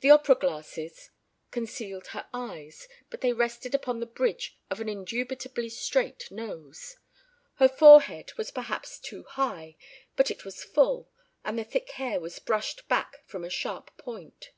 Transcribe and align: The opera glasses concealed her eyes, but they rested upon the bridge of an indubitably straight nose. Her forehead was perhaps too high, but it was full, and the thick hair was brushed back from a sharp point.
The 0.00 0.08
opera 0.10 0.34
glasses 0.34 1.10
concealed 1.50 2.06
her 2.16 2.26
eyes, 2.32 2.88
but 3.10 3.20
they 3.20 3.34
rested 3.34 3.74
upon 3.74 4.00
the 4.00 4.06
bridge 4.06 4.58
of 4.70 4.80
an 4.80 4.88
indubitably 4.88 5.68
straight 5.68 6.30
nose. 6.30 6.96
Her 7.56 7.68
forehead 7.68 8.32
was 8.38 8.50
perhaps 8.50 8.98
too 8.98 9.24
high, 9.24 9.76
but 10.16 10.30
it 10.30 10.46
was 10.46 10.64
full, 10.64 11.10
and 11.44 11.58
the 11.58 11.64
thick 11.64 11.90
hair 11.90 12.18
was 12.18 12.38
brushed 12.38 12.88
back 12.88 13.16
from 13.26 13.44
a 13.44 13.50
sharp 13.50 13.94
point. 13.98 14.52